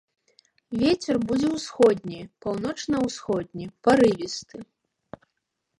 [0.83, 4.57] Вецер будзе ўсходні, паўночна-ўсходні, парывісты.